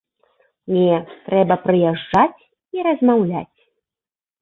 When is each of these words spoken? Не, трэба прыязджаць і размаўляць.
Не, 0.75 0.95
трэба 1.27 1.55
прыязджаць 1.67 2.41
і 2.81 2.91
размаўляць. 2.91 3.59